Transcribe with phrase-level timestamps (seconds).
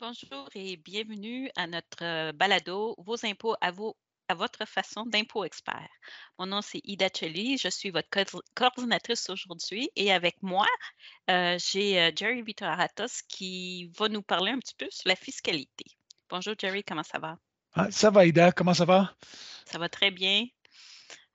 [0.00, 3.94] Bonjour et bienvenue à notre euh, balado Vos impôts à, vous,
[4.28, 5.90] à votre façon d'impôt expert.
[6.38, 8.08] Mon nom c'est Ida Cheli, je suis votre
[8.54, 10.66] coordinatrice aujourd'hui et avec moi,
[11.28, 15.84] euh, j'ai euh, Jerry Vitoratos qui va nous parler un petit peu sur la fiscalité.
[16.30, 17.36] Bonjour Jerry, comment ça va?
[17.74, 19.14] Ah, ça va Ida, comment ça va?
[19.66, 20.46] Ça va très bien.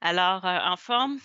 [0.02, 1.20] Alors, en forme?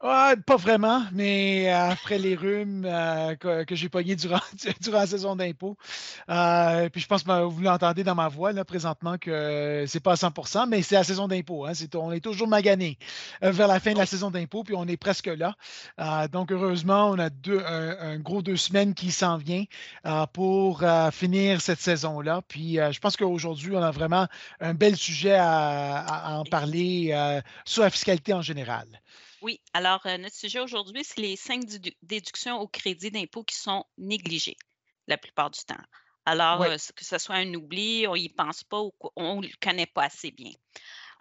[0.00, 4.38] Ah, pas vraiment, mais euh, après les rhumes euh, que, j'ai pognés durant,
[4.80, 5.76] durant la saison d'impôt.
[6.30, 10.12] Euh, puis je pense que vous l'entendez dans ma voix là, présentement que c'est pas
[10.12, 11.66] à 100% mais c'est la saison d'impôt.
[11.66, 12.96] Hein, on est toujours magané
[13.42, 15.56] vers la fin de la saison d'impôt, puis on est presque là.
[16.28, 19.64] donc heureusement, on a deux, un, gros deux semaines qui s'en vient
[20.32, 22.42] pour finir cette saison-là.
[22.46, 24.28] Puis je pense qu'aujourd'hui, on a vraiment
[24.60, 28.86] un bel sujet à en parler sur la fiscalité en général.
[29.42, 31.64] Oui, alors euh, notre sujet aujourd'hui, c'est les cinq
[32.02, 34.56] déductions au crédit d'impôt qui sont négligées
[35.06, 35.82] la plupart du temps.
[36.24, 39.52] Alors, euh, que ce soit un oubli, on n'y pense pas ou on ne le
[39.62, 40.52] connaît pas assez bien.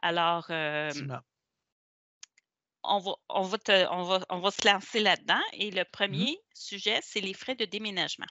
[0.01, 0.91] Alors, euh,
[2.83, 3.57] on, va, on, va
[3.89, 5.41] on, va, on va se lancer là-dedans.
[5.53, 8.27] Et le mmh premier sujet, c'est les frais de déménagement.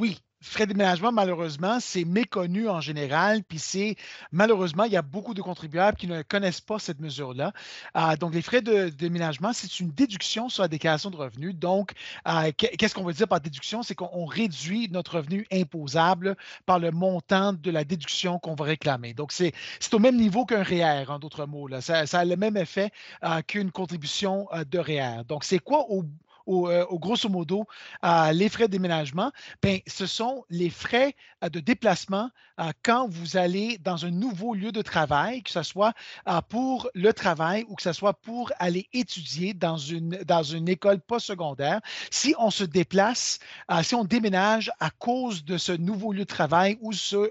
[0.00, 3.96] Oui, frais de déménagement, malheureusement, c'est méconnu en général, puis c'est
[4.32, 7.52] malheureusement, il y a beaucoup de contribuables qui ne connaissent pas cette mesure-là.
[7.96, 11.54] Euh, donc, les frais de, déménagement, c'est une déduction sur la déclaration de revenus.
[11.54, 11.92] Donc,
[12.28, 13.84] euh, qu'est-ce qu'on veut dire par déduction?
[13.84, 19.14] C'est qu'on réduit notre revenu imposable par le montant de la déduction qu'on va réclamer.
[19.14, 19.52] Donc, c'est
[19.92, 21.68] au même niveau qu'un REER, en d'autres mots.
[21.80, 22.90] Ça, a le même effet
[23.22, 25.24] euh, qu'une contribution de REER.
[25.28, 26.04] Donc, c'est quoi au,
[26.46, 27.66] euh, au, grosso modo,
[28.32, 33.36] les frais de déménagement, ben, ce sont les frais euh, de déplacement euh, quand vous
[33.36, 35.94] allez dans un nouveau lieu de travail, que ce soit
[36.48, 41.00] pour le travail ou que ce soit pour aller étudier dans une, dans une école
[41.00, 41.80] postsecondaire.
[42.10, 43.38] Si on se déplace,
[43.82, 47.30] si on déménage à cause de ce nouveau lieu de travail ou, ce,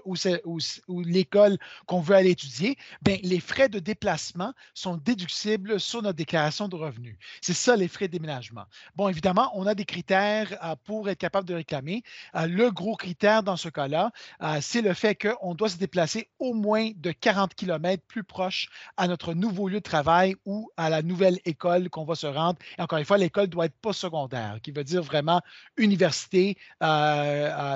[0.88, 6.16] ou, l'école qu'on veut aller étudier, ben, les frais de déplacement sont déductibles sur notre
[6.16, 7.16] déclaration de revenus.
[7.40, 8.64] C'est ça les frais de déménagement.
[8.96, 12.02] Bon, évidemment, on a des critères euh, pour être capable de réclamer.
[12.34, 14.10] Euh, le gros critère dans ce cas-là,
[14.42, 18.68] euh, c'est le fait qu'on doit se déplacer au moins de 40 km plus proche
[18.96, 22.58] à notre nouveau lieu de travail ou à la nouvelle école qu'on va se rendre.
[22.78, 25.40] Et encore une fois, l'école doit être pas secondaire, qui veut dire vraiment
[25.76, 26.56] université,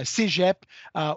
[0.05, 0.65] cégep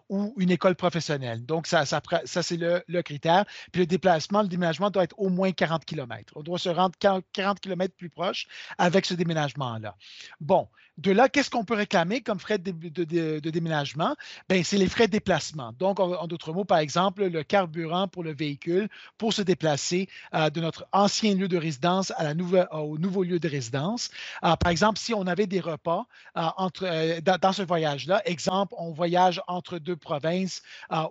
[0.09, 1.45] ou une école professionnelle.
[1.45, 3.45] Donc, ça, ça, c'est le, le, critère.
[3.71, 6.33] Puis le déplacement, le déménagement doit être au moins 40 km.
[6.35, 8.47] On doit se rendre 40 km plus proche
[8.77, 9.95] avec ce déménagement-là.
[10.39, 10.67] Bon,
[11.01, 14.15] de là, qu'est-ce qu'on peut réclamer comme frais de, déménagement?
[14.49, 15.73] Bien, c'est les frais de déplacement.
[15.79, 20.49] Donc, en, d'autres mots, par exemple, le carburant pour le véhicule pour se déplacer euh,
[20.49, 24.11] de notre ancien lieu de résidence à la nouvelle, au nouveau lieu de résidence.
[24.43, 26.05] Euh, par exemple, si on avait des repas
[26.37, 30.61] euh, dans, ce voyage-là, exemple, on voyage entre deux provinces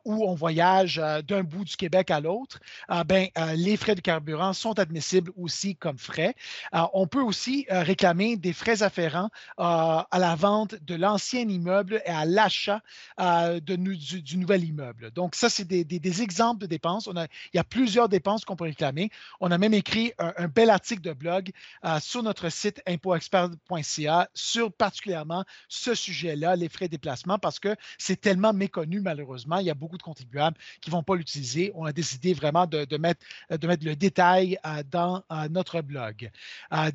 [0.05, 2.61] ou on voyage d'un bout du Québec à l'autre,
[3.07, 6.35] ben, les frais de carburant sont admissibles aussi comme frais.
[6.73, 12.25] on peut aussi réclamer des frais afférents à la vente de l'ancien immeuble et à
[12.25, 12.83] l'achat
[13.21, 15.11] euh, du, nouvel immeuble.
[15.13, 17.07] Donc, ça, c'est des, exemples de dépenses.
[17.07, 19.11] On a, il y a plusieurs dépenses qu'on peut réclamer.
[19.41, 21.51] On a même écrit un, bel article de blog
[21.85, 27.77] euh, sur notre site impoexpert.ca sur particulièrement ce sujet-là, les frais de déplacement, parce que
[27.99, 29.59] c'est tellement méconnu, malheureusement.
[29.59, 31.73] Il y a beaucoup de contribuables qui ne vont pas l'utiliser.
[31.75, 36.31] On a décidé vraiment de, mettre, de mettre le détail euh, dans notre blog.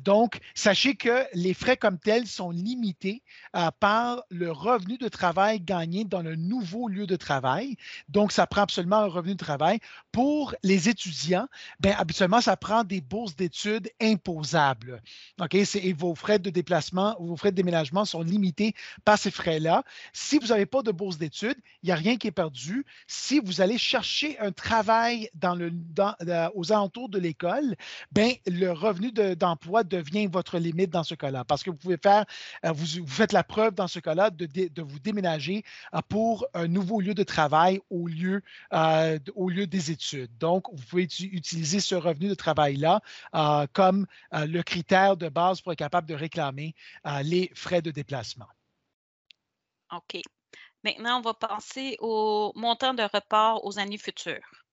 [0.04, 3.22] donc, sachez que les frais comme tels sont limité
[3.54, 7.76] euh, par le revenu de travail gagné dans le nouveau lieu de travail.
[8.08, 9.78] Donc, ça prend absolument un revenu de travail.
[10.12, 11.48] Pour les étudiants,
[11.80, 15.02] bien, habituellement, ça prend des bourses d'études imposables.
[15.40, 15.54] OK?
[15.54, 19.82] Et vos frais de déplacement, vos frais de déménagement sont limités par ces frais-là.
[20.12, 22.84] Si vous n'avez pas de bourse d'études, il n'y a rien qui est perdu.
[23.06, 27.76] Si vous allez chercher un travail dans le, euh, aux alentours de l'école,
[28.12, 32.24] bien, le revenu d'emploi devient votre limite dans ce cas-là parce que vous pouvez faire
[32.64, 37.00] euh, vous, faites la preuve dans ce cas-là de, vous déménager euh, pour un nouveau
[37.00, 38.42] lieu de travail au lieu,
[38.72, 40.36] euh, au lieu des études.
[40.38, 43.00] Donc, vous pouvez utiliser ce revenu de travail-là
[43.72, 46.74] comme le critère de base pour être capable de réclamer
[47.22, 48.46] les frais de déplacement.
[49.92, 50.20] OK.
[50.84, 54.64] Maintenant, on va passer au montant de report aux années futures.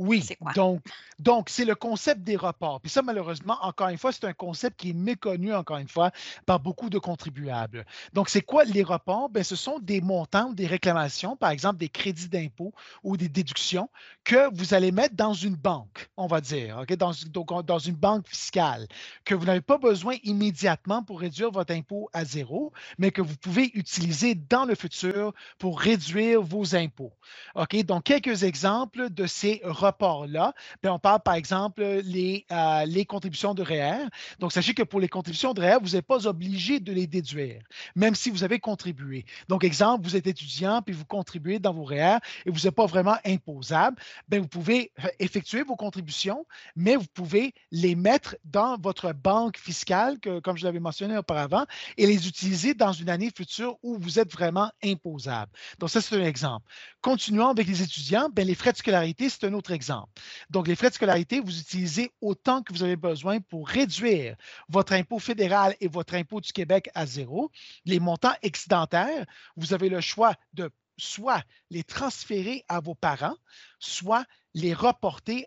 [0.00, 0.80] Oui, donc
[1.20, 2.80] donc c'est le concept des reports.
[2.80, 6.10] Puis ça, malheureusement, encore une fois, c'est un concept qui est méconnu, encore une fois,
[6.46, 7.84] par beaucoup de contribuables.
[8.14, 9.28] Donc, c'est quoi les reports?
[9.28, 12.72] Bien, ce sont des montants ou des réclamations, par exemple des crédits d'impôt
[13.04, 13.90] ou des déductions
[14.24, 16.94] que vous allez mettre dans une banque, on va dire, OK?
[16.96, 18.86] dans, donc, dans une banque fiscale,
[19.24, 23.36] que vous n'avez pas besoin immédiatement pour réduire votre impôt à zéro, mais que vous
[23.36, 27.12] pouvez utiliser dans le futur pour réduire vos impôts.
[27.56, 27.76] OK?
[27.84, 29.89] Donc, quelques exemples de ces reports-là.
[29.98, 34.06] Ben, on parle, par exemple, les, euh, les contributions de REER.
[34.38, 37.62] Donc, sachez que pour les contributions de REER, vous n'êtes pas obligé de les déduire,
[37.94, 39.24] même si vous avez contribué.
[39.48, 42.86] Donc, exemple, vous êtes étudiant puis vous contribuez dans vos REER et vous n'êtes pas
[42.86, 43.96] vraiment imposable,
[44.28, 46.46] bien, vous pouvez euh, effectuer vos contributions,
[46.76, 51.64] mais vous pouvez les mettre dans votre banque fiscale, que, comme je l'avais mentionné auparavant,
[51.96, 55.52] et les utiliser dans une année future où vous êtes vraiment imposable.
[55.78, 56.66] Donc, ça, c'est un exemple.
[57.00, 58.28] Continuons avec les étudiants.
[58.28, 60.10] Bien, les frais de scolarité, c'est un autre exemple.
[60.50, 64.36] Donc, les frais de scolarité, vous utilisez autant que vous avez besoin pour réduire
[64.68, 67.50] votre impôt fédéral et votre impôt du Québec à zéro.
[67.84, 69.26] Les montants excédentaires,
[69.56, 70.70] vous avez le choix de
[71.00, 73.36] soit les transférer à vos parents,
[73.80, 74.24] soit
[74.54, 75.46] les reporter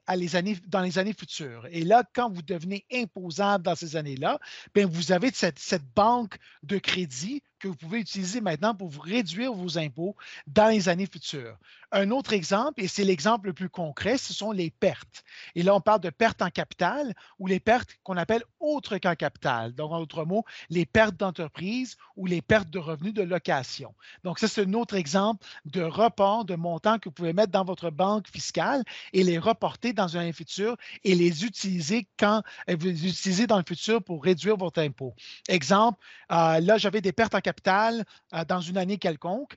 [0.68, 1.68] dans les années futures.
[1.72, 4.40] Et là, quand vous devenez imposable dans ces années-là,
[4.74, 9.54] bien, vous avez cette, banque de crédit que vous pouvez utiliser maintenant pour vous réduire
[9.54, 10.16] vos impôts
[10.48, 11.58] dans les années futures.
[11.92, 15.24] Un autre exemple, et c'est l'exemple le plus concret, ce sont les pertes.
[15.56, 19.16] Et là, on parle de pertes en capital ou les pertes qu'on appelle autres qu'en
[19.16, 19.74] capital.
[19.76, 23.94] Donc, en d'autres mots, les pertes d'entreprise ou les pertes de revenus de location.
[24.24, 27.66] Donc, ça, c'est un autre exemple de report de montants que vous pouvez mettre dans
[27.66, 28.84] votre banque fiscale
[29.14, 33.48] et les reporter dans une année future et les utiliser quand euh, vous les utilisez
[33.48, 35.14] dans le futur pour réduire votre impôt.
[35.48, 36.00] Exemple,
[36.32, 39.56] euh, là, j'avais des pertes en capital euh, dans une année quelconque.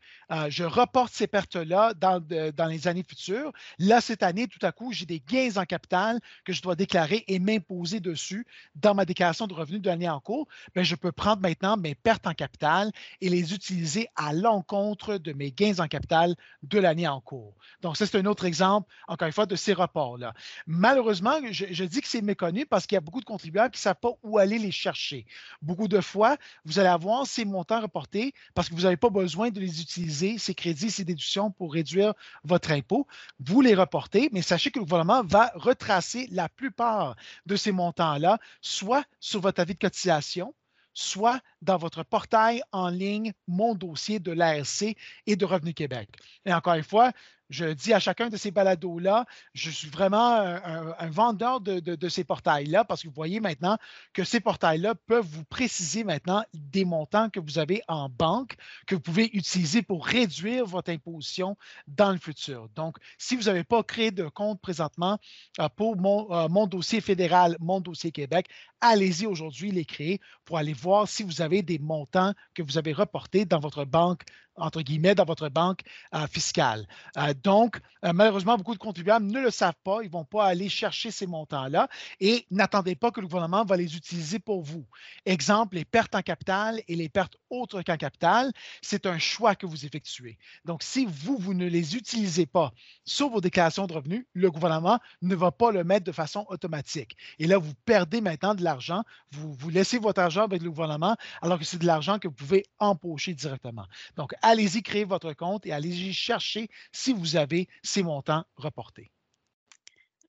[0.49, 3.53] Je reporte ces pertes-là dans, dans, les années futures.
[3.79, 7.25] Là, cette année, tout à coup, j'ai des gains en capital que je dois déclarer
[7.29, 10.49] et m'imposer dessus dans ma déclaration de revenus de l'année en cours.
[10.75, 12.91] Bien, je peux prendre maintenant mes pertes en capital
[13.21, 17.55] et les utiliser à l'encontre de mes gains en capital de l'année en cours.
[17.83, 20.35] Donc, ça, c'est un autre exemple, encore une fois, de ces reports-là.
[20.67, 23.79] Malheureusement, je, je dis que c'est méconnu parce qu'il y a beaucoup de contribuables qui
[23.79, 25.27] ne savent pas où aller les chercher.
[25.63, 29.51] Beaucoup de fois, vous allez avoir ces montants reportés parce que vous n'avez pas besoin
[29.51, 32.15] de les utiliser, ces crédits, ces déductions pour réduire
[32.45, 33.07] votre impôt.
[33.41, 37.17] Vous les reportez, mais sachez que le gouvernement va retracer la plupart
[37.47, 40.55] de ces montants-là, soit sur votre avis de cotisation,
[40.97, 46.09] soit dans votre portail en ligne Mon dossier de l'ARC et de Revenu Québec.
[46.45, 47.13] Et encore une fois,
[47.51, 52.85] je dis à chacun de ces balados-là, je suis vraiment un, vendeur de, ces portails-là
[52.85, 53.79] parce que vous voyez maintenant
[54.13, 58.57] que ces portails-là peuvent vous préciser maintenant des montants que vous avez en banque
[58.87, 61.57] que vous pouvez utiliser pour réduire votre imposition
[61.87, 62.69] dans le futur.
[62.75, 65.19] Donc, si vous n'avez pas créé de compte présentement
[65.61, 68.49] euh, pour euh, mon dossier fédéral, mon dossier Québec,
[68.81, 72.93] allez-y aujourd'hui les créer pour aller voir si vous avez des montants que vous avez
[72.93, 74.23] reportés dans votre banque
[74.57, 75.81] entre guillemets, dans votre banque
[76.15, 76.87] euh, fiscale.
[77.17, 79.99] Euh, donc, euh, malheureusement, beaucoup de contribuables ne le savent pas.
[80.03, 81.89] Ils ne vont pas aller chercher ces montants-là
[82.21, 84.85] et n'attendez pas que le gouvernement va les utiliser pour vous.
[85.25, 89.67] Exemple, les pertes en capital et les pertes autres qu'en capital, c'est un choix que
[89.67, 90.39] vous effectuez.
[90.65, 92.73] Donc, si vous, vous ne les utilisez pas
[93.05, 97.17] sur vos déclarations de revenus, le gouvernement ne va pas le mettre de façon automatique.
[97.39, 99.03] Et là, vous perdez maintenant de l'argent.
[99.33, 102.35] Vous, vous laissez votre argent avec le gouvernement alors que c'est de l'argent que vous
[102.35, 103.87] pouvez empocher directement.
[104.17, 109.11] Donc, allez-y créer votre compte et allez-y chercher si vous avez ces montants reportés.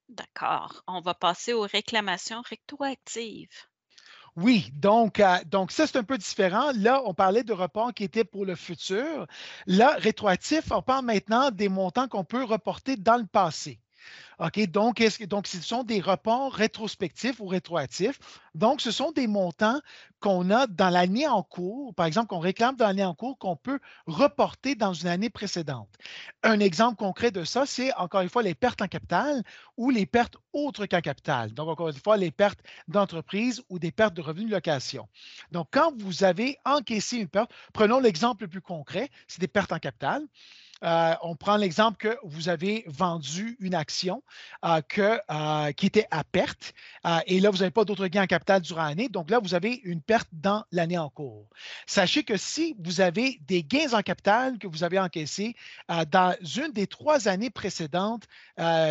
[0.08, 0.82] D'accord.
[0.86, 3.68] On va passer aux réclamations rétroactives.
[4.36, 6.70] Oui, donc, euh, donc ça, c'est un peu différent.
[6.74, 9.26] Là, on parlait de reports qui étaient pour le futur.
[9.66, 13.80] Là, rétroactif, on parle maintenant des montants qu'on peut reporter dans le passé.
[14.38, 18.20] OK, donc, donc, ce sont des reports rétrospectifs ou rétroactifs?
[18.54, 19.80] Donc, ce sont des montants
[20.20, 23.56] qu'on a dans l'année en cours, par exemple, qu'on réclame dans l'année en cours, qu'on
[23.56, 25.88] peut reporter dans une année précédente.
[26.42, 29.42] Un exemple concret de ça, c'est encore une fois les pertes en capital
[29.76, 31.52] ou les pertes autres qu'en capital.
[31.52, 35.08] Donc, encore une fois, les pertes d'entreprise ou des pertes de revenus de location.
[35.52, 39.72] Donc, quand vous avez encaissé une perte, prenons l'exemple le plus concret, c'est des pertes
[39.72, 40.22] en capital.
[40.84, 44.22] Euh, on prend l'exemple que vous avez vendu une action
[44.64, 46.72] euh, euh, qui était à perte
[47.26, 49.08] et là, vous n'avez pas d'autres gains en capital durant l'année.
[49.08, 51.48] Donc là, vous avez une perte dans l'année en cours.
[51.86, 55.56] Sachez que si vous avez des gains en capital que vous avez encaissés
[55.88, 58.24] dans une des trois années précédentes,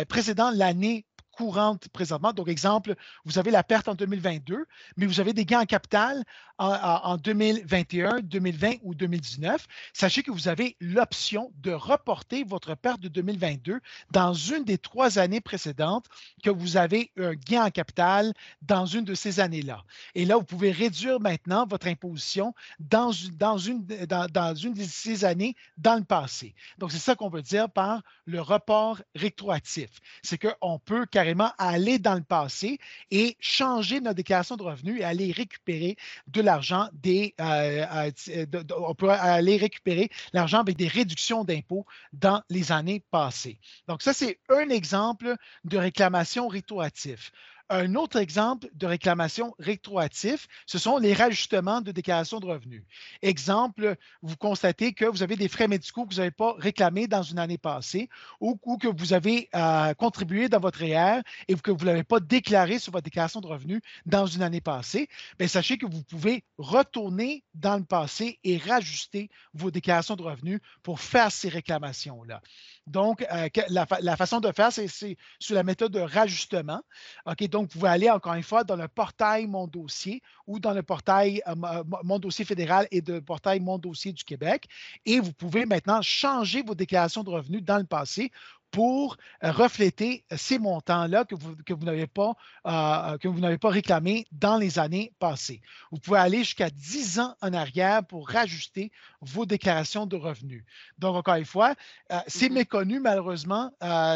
[0.08, 1.06] précédant l'année
[1.38, 2.32] courantes présentement.
[2.32, 4.66] Donc, exemple, vous avez la perte en 2022,
[4.96, 6.24] mais vous avez des gains en capital
[6.58, 9.64] en, 2021, 2020 ou 2019.
[9.92, 13.78] Sachez que vous avez l'option de reporter votre perte de 2022
[14.10, 16.06] dans une des trois années précédentes
[16.42, 19.84] que vous avez un gain en capital dans une de ces années-là.
[20.16, 24.82] Et là, vous pouvez réduire maintenant votre imposition dans, dans, une, dans, dans une de
[24.82, 26.56] ces années dans le passé.
[26.78, 29.90] Donc, c'est ça qu'on veut dire par le report rétroactif.
[30.24, 31.27] C'est qu'on peut carrément
[31.58, 32.78] aller dans le passé
[33.10, 37.34] et changer notre déclaration de revenus et aller récupérer de l'argent des.
[37.40, 37.86] Euh,
[38.28, 43.58] euh, on peut aller récupérer l'argent avec des réductions d'impôts dans les années passées.
[43.86, 47.30] Donc, ça, c'est un exemple de réclamation rétroactive.
[47.70, 52.82] Un autre exemple de réclamation rétroactive, ce sont les rajustements de déclaration de revenus.
[53.20, 57.22] Exemple, vous constatez que vous avez des frais médicaux que vous n'avez pas réclamés dans
[57.22, 58.08] une année passée
[58.40, 62.20] ou, que vous avez euh, contribué dans votre REER et que vous ne l'avez pas
[62.20, 65.08] déclaré sur votre déclaration de revenus dans une année passée.
[65.38, 70.60] Bien, sachez que vous pouvez retourner dans le passé et rajuster vos déclarations de revenus
[70.82, 72.40] pour faire ces réclamations-là.
[72.88, 76.80] Donc, euh, la, façon de faire, c'est sur la méthode de rajustement.
[77.26, 80.72] OK, donc, vous pouvez aller encore une fois dans le portail Mon dossier ou dans
[80.72, 81.54] le portail euh,
[82.02, 84.68] Mon dossier fédéral et le portail Mon dossier du Québec.
[85.06, 88.32] Et vous pouvez maintenant changer vos déclarations de revenus dans le passé
[88.70, 92.34] pour euh, refléter ces montants-là que vous, que vous n'avez pas,
[92.66, 95.60] euh, que vous n'avez pas réclamés dans les années passées.
[95.90, 100.64] Vous pouvez aller jusqu'à 10 ans en arrière pour rajuster vos déclarations de revenus.
[100.98, 101.74] Donc, encore une fois,
[102.12, 102.52] euh, c'est mm-hmm.
[102.52, 103.72] méconnu, malheureusement,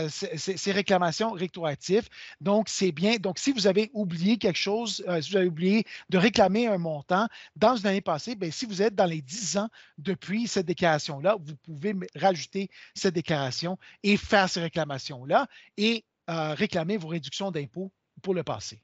[0.08, 2.08] ces réclamations rétroactives.
[2.40, 3.16] Donc, c'est bien.
[3.16, 7.26] Donc, si vous avez oublié quelque chose, si vous avez oublié de réclamer un montant
[7.56, 9.68] dans une année passée, bien, si vous êtes dans les 10 ans
[9.98, 15.46] depuis cette déclaration-là, vous pouvez rajouter cette déclaration et faire ces réclamations-là
[15.76, 18.82] et euh, réclamer vos réductions d'impôts pour le passé.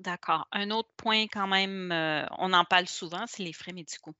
[0.00, 0.46] D'accord.
[0.52, 4.14] Un autre point quand même, euh, on en parle souvent, c'est les frais médicaux.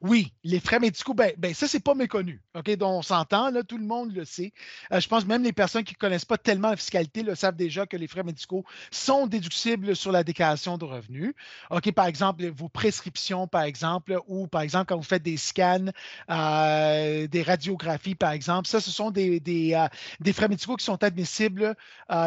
[0.00, 2.42] Oui, les frais médicaux, ben, ben ça, c'est pas méconnu.
[2.54, 2.70] OK?
[2.76, 4.52] Donc, on s'entend, tout le monde le sait.
[4.92, 7.56] Euh, je pense même les personnes qui ne connaissent pas tellement la fiscalité le savent
[7.56, 11.34] déjà que les frais médicaux sont déductibles sur la déclaration de revenus.
[11.70, 15.86] OK, par exemple, vos prescriptions, par exemple, ou par exemple, quand vous faites des scans,
[16.30, 21.02] euh, des radiographies, par exemple, ça, ce sont des, des, euh, frais médicaux qui sont
[21.02, 21.76] admissibles,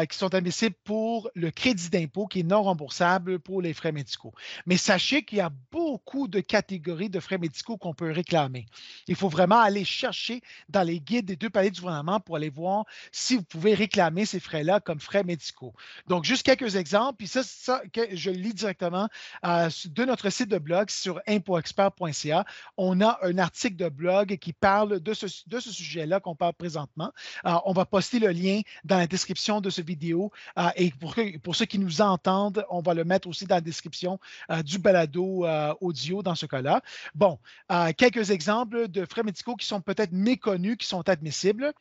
[0.08, 4.32] qui sont admissibles pour le crédit d'impôt qui est non remboursable pour les frais médicaux.
[4.66, 8.66] Mais sachez qu'il y a beaucoup de catégories de frais médicaux qu'on peut réclamer.
[9.06, 12.50] Il faut vraiment aller chercher dans les guides des deux paliers du gouvernement pour aller
[12.50, 15.74] voir si vous pouvez réclamer ces frais-là comme frais médicaux.
[16.06, 19.08] Donc, juste quelques exemples, puis ça, ça que je lis directement
[19.44, 22.44] euh, de notre site de blog sur impoexpert.ca.
[22.76, 26.54] On a un article de blog qui parle de ce, de ce sujet-là qu'on parle
[26.54, 27.12] présentement.
[27.44, 31.14] Euh, on va poster le lien dans la description de cette vidéo euh, et pour,
[31.42, 34.18] pour ceux qui nous entendent, on va le mettre aussi dans la description
[34.64, 35.46] du balado
[35.80, 36.82] audio dans ce cas-là.
[37.14, 37.27] Bon,
[37.70, 41.72] euh, quelques exemples de frais médicaux qui sont peut-être méconnus, qui sont admissibles.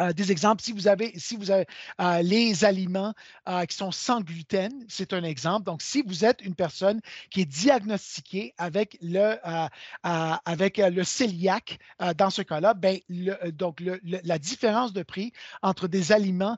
[0.00, 1.66] Euh, des exemples, si vous avez, si vous avez
[2.00, 3.14] euh, les aliments
[3.48, 5.64] euh, qui sont sans gluten, c'est un exemple.
[5.64, 9.36] Donc, si vous êtes une personne qui est diagnostiquée avec le,
[10.02, 11.78] avec le cœliaque,
[12.16, 12.98] dans ce cas-là, ben,
[13.52, 16.56] donc la différence de prix entre des aliments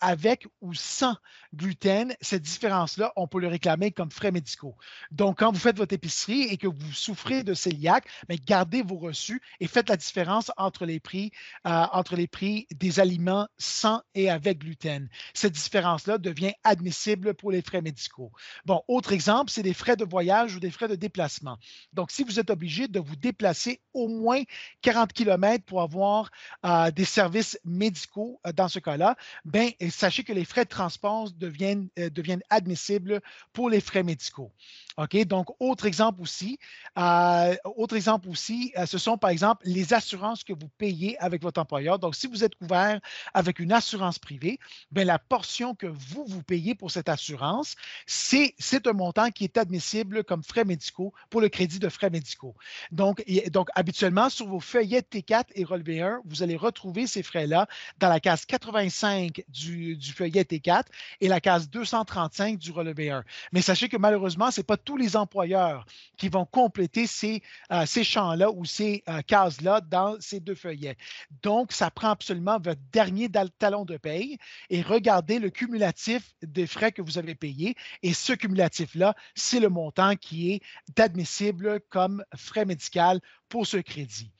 [0.00, 1.16] avec ou sans
[1.54, 4.76] gluten, cette différence-là, on peut le réclamer comme frais médicaux.
[5.10, 8.98] Donc, quand vous faites votre épicerie et que vous souffrez de cœliaque, ben, gardez vos
[8.98, 11.30] reçus et faites la différence entre les prix,
[11.64, 15.08] entre les prix des aliments sans et avec gluten.
[15.34, 18.32] Cette différence-là devient admissible pour les frais médicaux.
[18.66, 21.58] Bon, autre exemple, c'est des frais de voyage ou des frais de déplacement.
[21.92, 24.42] Donc, si vous êtes obligé de vous déplacer au moins
[24.80, 26.32] 40 km pour avoir
[26.66, 31.30] euh, des services médicaux euh, dans ce cas-là, ben, sachez que les frais de transport
[31.30, 33.20] deviennent, euh, deviennent admissibles
[33.52, 34.50] pour les frais médicaux.
[34.96, 35.24] OK?
[35.26, 36.58] Donc, autre exemple aussi,
[36.96, 41.98] autre exemple aussi, ce sont par exemple les assurances que vous payez avec votre employeur.
[41.98, 43.00] Donc, si vous êtes couvert
[43.34, 44.58] avec une assurance privée,
[44.90, 47.74] bien, la portion que vous, vous payez pour cette assurance,
[48.06, 48.54] c'est
[48.86, 52.54] un montant qui est admissible comme frais médicaux pour le crédit de frais médicaux.
[52.90, 57.66] Donc, donc habituellement, sur vos feuillets T4 et relevé 1, vous allez retrouver ces frais-là
[57.98, 60.84] dans la case 85 du, du feuillet T4
[61.20, 63.24] et la case 235 du relevé 1.
[63.52, 65.84] Mais sachez que malheureusement, ce n'est pas tous les employeurs
[66.16, 67.42] qui vont compléter ces,
[67.72, 70.96] euh, ces champs-là ou ces euh, cases-là dans ces deux feuillets.
[71.42, 73.28] Donc, ça prend absolument votre dernier
[73.58, 74.38] talon de paye
[74.70, 77.76] et regardez le cumulatif des frais que vous avez payés.
[78.02, 84.30] Et ce cumulatif-là, c'est le montant qui est admissible comme frais médical pour ce crédit.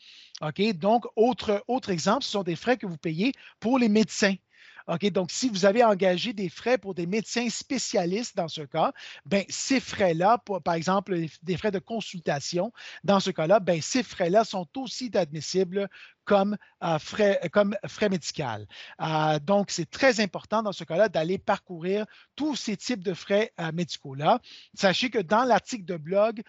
[0.40, 0.60] OK?
[0.74, 4.34] Donc, autre, autre exemple, ce sont des frais que vous payez pour les médecins.
[4.88, 8.92] OK, donc si vous avez engagé des frais pour des médecins spécialistes dans ce cas,
[9.24, 12.72] ben, ces frais-là, par exemple, des frais de consultation,
[13.04, 15.88] dans ce cas-là, ben, ces frais-là sont aussi admissibles
[16.24, 18.08] comme, euh, frais, comme frais.
[19.00, 22.04] Euh, donc, c'est très important dans ce cas-là d'aller parcourir
[22.36, 24.40] tous ces types de frais euh, médicaux-là.
[24.74, 26.42] Sachez que dans l'article de blog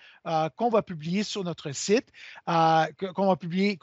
[0.56, 2.08] qu'on va publier sur notre site,
[2.46, 3.78] qu'on va publier,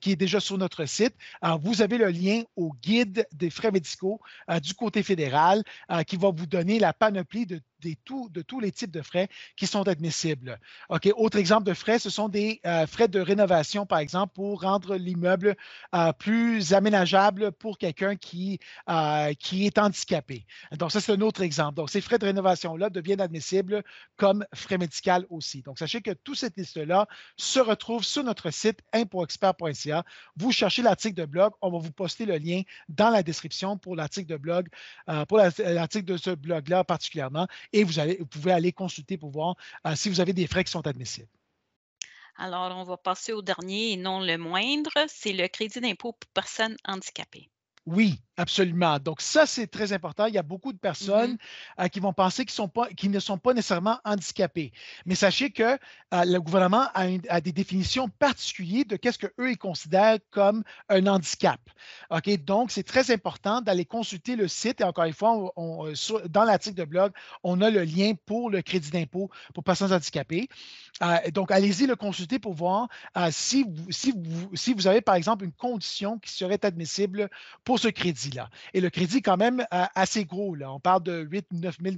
[0.00, 1.14] qui est déjà sur notre site,
[1.60, 4.20] vous avez le lien au guide des frais médicaux
[4.62, 5.62] du côté fédéral
[6.06, 9.86] qui va vous donner la panoplie de de tous les types de frais qui sont
[9.88, 10.58] admissibles.
[10.88, 14.62] OK, autre exemple de frais, ce sont des euh, frais de rénovation, par exemple, pour
[14.62, 15.56] rendre l'immeuble
[15.94, 20.46] euh, plus aménageable pour quelqu'un qui, euh, qui est handicapé.
[20.72, 21.74] Donc, ça, c'est un autre exemple.
[21.74, 23.82] Donc, ces frais de rénovation-là deviennent admissibles
[24.16, 24.96] comme frais médicaux
[25.30, 25.62] aussi.
[25.62, 27.06] Donc, sachez que toute cette liste-là
[27.36, 30.04] se retrouve sur notre site impoexpert.ca.
[30.36, 33.94] Vous cherchez l'article de blog, on va vous poster le lien dans la description pour
[33.94, 34.68] l'article de blog,
[35.28, 39.56] pour l'article de ce blog-là particulièrement et vous, pouvez aller consulter pour voir
[39.86, 41.28] euh, si vous avez des frais qui sont admissibles.
[42.36, 46.30] Alors, on va passer au dernier et non le moindre, c'est le crédit d'impôt pour
[46.32, 47.48] personnes handicapées.
[47.86, 48.98] Oui, absolument.
[48.98, 50.26] Donc, ça, c'est très important.
[50.26, 51.84] Il y a beaucoup de personnes mm-hmm.
[51.84, 54.72] euh, qui vont penser qu'ils, sont pas, ne sont pas nécessairement handicapés.
[55.06, 55.76] Mais sachez que euh,
[56.12, 61.60] le gouvernement a, des définitions particulières de qu'est-ce qu'eux, ils considèrent comme un handicap.
[62.10, 62.28] OK?
[62.44, 64.80] Donc, c'est très important d'aller consulter le site.
[64.80, 65.94] Et encore une fois, euh,
[66.28, 67.12] dans l'article de blog,
[67.44, 70.48] on a le lien pour le crédit d'impôt pour personnes handicapées.
[71.32, 72.88] donc, allez-y le consulter pour voir
[73.30, 77.30] si, vous, si, vous, si vous avez, par exemple, une condition qui serait admissible
[77.62, 78.48] pour ce crédit-là.
[78.74, 80.54] Et le crédit quand même euh, assez gros.
[80.54, 80.72] Là.
[80.72, 81.96] On parle de 8 9 000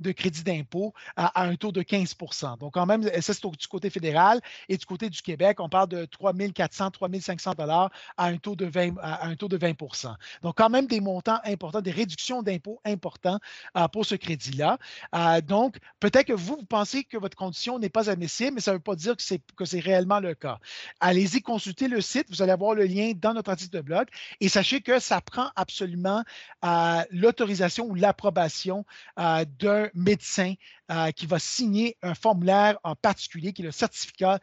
[0.00, 3.90] de crédit d'impôt à, un taux de 15% Donc, quand même, ça, c'est du côté
[3.90, 4.40] fédéral.
[4.68, 7.90] Et du côté du Québec, on parle de 3 400, 3 500 à
[8.26, 11.80] un taux de 20 à un taux de 20% Donc, quand même des montants importants,
[11.80, 13.38] des réductions d'impôts importants
[13.76, 14.78] euh, pour ce crédit-là.
[15.14, 18.72] Euh, donc, peut-être que vous, vous pensez que votre condition n'est pas admissible, mais ça
[18.72, 20.58] ne veut pas dire que c'est, que c'est réellement le cas.
[21.00, 22.26] Allez-y consulter le site.
[22.30, 24.06] Vous allez avoir le lien dans notre article de blog.
[24.40, 26.24] Et sachez que ça prend absolument
[26.64, 28.84] euh, l'autorisation ou l'approbation
[29.18, 30.54] euh, d'un médecin
[30.90, 34.40] euh, qui va signer un formulaire en particulier, qui est le certificat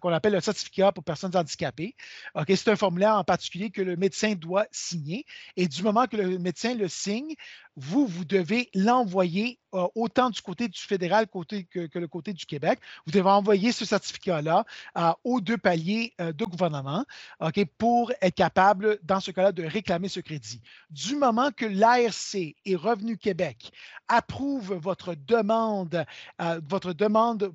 [0.00, 1.94] qu'on appelle le certificat pour personnes handicapées.
[2.48, 5.26] c'est un formulaire en particulier que le médecin doit signer.
[5.56, 7.34] Et du moment que le médecin le signe,
[7.76, 12.80] vous, vous devez l'envoyer euh, autant du côté du fédéral que, le côté du Québec.
[13.06, 14.64] Vous devez envoyer ce certificat-là
[14.98, 17.04] euh, aux deux paliers euh, de gouvernement
[17.78, 20.60] pour être capable, dans ce cas-là, de réclamer ce crédit.
[20.90, 23.70] Du moment que l'ARC et Revenu Québec
[24.08, 25.79] approuve votre demande,
[26.68, 27.52] votre demande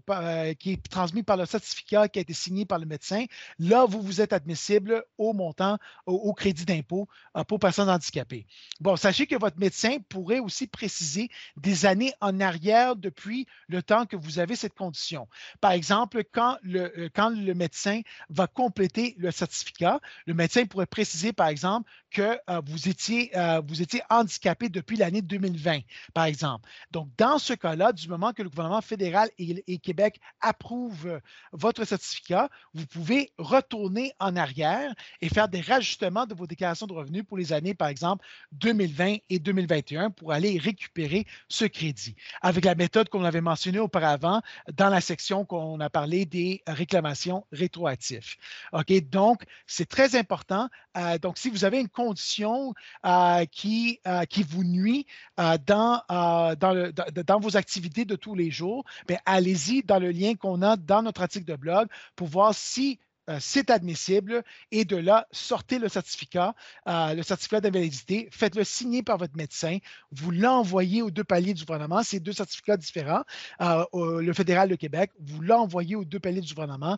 [0.60, 3.26] qui est transmise par le certificat qui a été signé par le médecin,
[3.60, 7.08] là, vous vous êtes admissible au montant, au crédit d'impôt
[7.48, 8.46] pour personnes handicapées.
[8.80, 14.06] Bon, sachez que votre médecin pourrait aussi préciser des années en arrière depuis le temps
[14.06, 15.28] que vous avez cette condition.
[15.62, 20.86] Par exemple, quand le, euh, quand le médecin va compléter le certificat, le médecin pourrait
[20.86, 25.80] préciser, par exemple, que euh, vous, étiez, euh, vous étiez handicapé depuis l'année 2020,
[26.14, 26.68] par exemple.
[26.92, 31.20] Donc, dans ce cas-là, du moment que le gouvernement fédéral et, Québec approuvent
[31.52, 36.94] votre certificat, vous pouvez retourner en arrière et faire des rajustements de vos déclarations de
[36.94, 42.16] revenus pour les années, par exemple, 2020 et 2021 pour aller récupérer ce crédit.
[42.42, 44.42] Avec la méthode qu'on avait mentionnée auparavant
[44.74, 48.36] dans la section qu'on a parlé des réclamations rétroactives.
[48.74, 48.92] OK?
[49.10, 50.70] Donc, c'est très important.
[50.98, 52.74] Euh, donc, si vous avez une condition
[53.06, 55.06] euh, qui, euh, qui vous nuit
[55.38, 60.62] dans, dans, dans, vos activités de tous les jours, ben, allez-y dans le lien qu'on
[60.62, 64.44] a dans notre article de blog pour voir si euh, c'est admissible.
[64.72, 66.56] Et de là, sortez le certificat,
[66.88, 69.80] euh, le certificat d'invalidité, faites-le signer par votre médecin,
[70.12, 73.24] vous l'envoyez aux deux paliers du gouvernement, c'est deux certificats différents,
[73.62, 76.98] euh, le fédéral de Québec, vous l'envoyez aux deux paliers du gouvernement.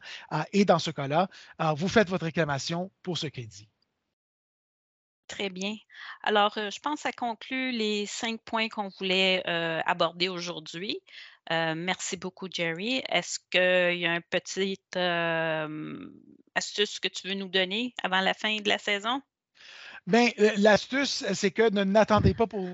[0.51, 1.29] Et dans ce cas-là,
[1.75, 3.67] vous faites votre réclamation pour ce crédit.
[5.27, 5.75] Très bien.
[6.23, 9.43] Alors, je pense à conclure les cinq points qu'on voulait
[9.85, 11.01] aborder aujourd'hui.
[11.51, 13.01] Euh, merci beaucoup, Jerry.
[13.09, 14.97] Est-ce qu'il y a une petite
[16.55, 19.21] astuce que tu veux nous donner avant la fin de la saison?
[20.07, 22.65] Bien, euh, l'astuce, c'est que ne n'attendez pas pour,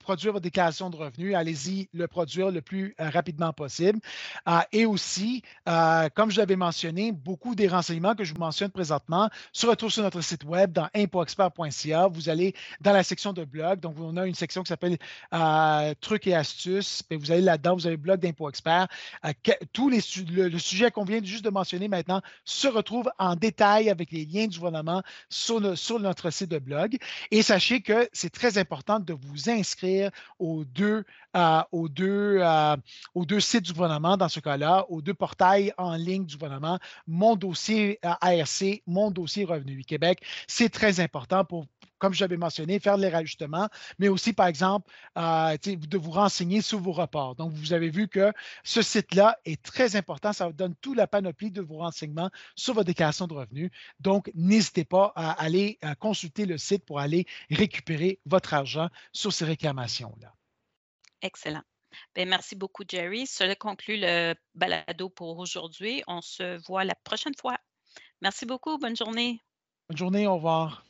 [0.00, 1.36] produire votre déclaration de revenus.
[1.36, 4.00] Allez-y le produire le plus euh, rapidement possible.
[4.48, 5.42] Euh, et aussi,
[6.16, 10.02] comme je l'avais mentionné, beaucoup des renseignements que je vous mentionne présentement se retrouvent sur
[10.02, 12.08] notre site web dans impoexpert.ca.
[12.08, 13.78] Vous allez dans la section de blog.
[13.78, 14.98] Donc, on a une section qui s'appelle
[16.00, 17.04] Trucs et astuces.
[17.04, 18.88] Puis vous allez là-dedans, vous avez le blog d'ImpoExpert.
[19.72, 24.10] tous les le, sujet qu'on vient juste de mentionner maintenant se retrouve en détail avec
[24.10, 26.96] les liens du gouvernement sur, sur notre site de blog.
[27.30, 31.04] Et sachez que c'est très important de vous inscrire aux deux,
[31.36, 32.76] euh, euh,
[33.14, 36.78] aux deux sites du gouvernement, dans ce cas-là, aux deux portails en ligne du gouvernement,
[37.06, 40.22] Mon dossier ARC, Mon dossier Revenu Québec.
[40.46, 41.66] C'est très important pour
[41.98, 46.80] comme j'avais mentionné, faire les rajustements, mais aussi, par exemple, euh, de vous renseigner sur
[46.80, 47.34] vos reports.
[47.34, 48.32] Donc, vous avez vu que
[48.64, 50.32] ce site-là est très important.
[50.32, 53.70] Ça vous donne toute la panoplie de vos renseignements sur votre déclaration de revenus.
[54.00, 59.44] Donc, n'hésitez pas à aller consulter le site pour aller récupérer votre argent sur ces
[59.44, 60.32] réclamations-là.
[61.22, 61.62] Excellent.
[62.14, 63.26] Bien, merci beaucoup, Jerry.
[63.26, 66.02] Cela conclut le balado pour aujourd'hui.
[66.06, 67.58] On se voit la prochaine fois.
[68.20, 68.78] Merci beaucoup.
[68.78, 69.42] Bonne journée.
[69.88, 70.26] Bonne journée.
[70.26, 70.87] Au revoir.